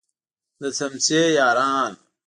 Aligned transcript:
د 0.61 0.63
څمڅې 0.77 1.21
یاران. 1.37 1.93